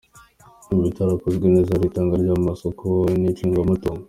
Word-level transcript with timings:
Mu 0.71 0.79
bitarakozwe 0.85 1.45
neza, 1.53 1.75
hari 1.75 1.85
itangwa 1.89 2.15
ry’amasoko 2.21 2.85
n’icungamutungo. 3.21 3.99